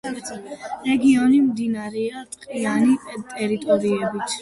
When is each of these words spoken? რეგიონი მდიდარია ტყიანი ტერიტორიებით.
რეგიონი 0.87 1.43
მდიდარია 1.49 2.25
ტყიანი 2.35 2.99
ტერიტორიებით. 3.39 4.39